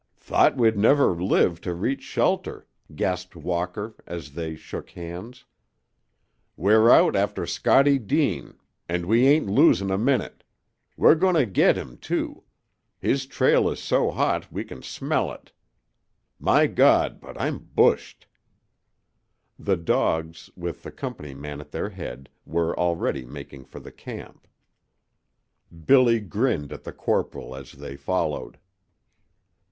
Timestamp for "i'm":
17.39-17.59